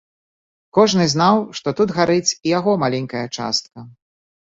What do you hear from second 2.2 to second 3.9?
і яго маленькая частка.